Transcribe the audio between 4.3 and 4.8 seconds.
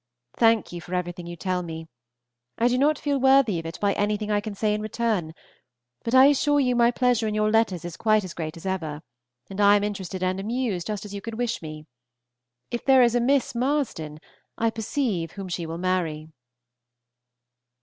I can say